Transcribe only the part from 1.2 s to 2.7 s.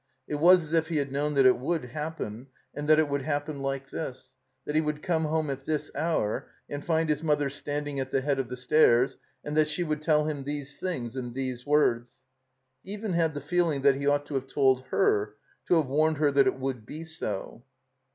that it would happen,